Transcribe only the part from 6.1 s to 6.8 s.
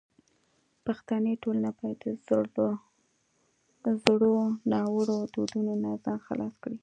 خلاص کړي.